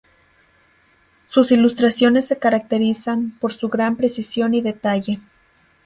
[1.27, 5.19] Sus ilustraciones se caracterizan por su gran precisión y detalle.